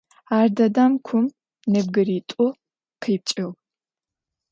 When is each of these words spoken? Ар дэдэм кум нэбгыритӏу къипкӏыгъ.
Ар 0.37 0.47
дэдэм 0.55 0.93
кум 1.07 1.25
нэбгыритӏу 1.71 2.47
къипкӏыгъ. 3.01 3.53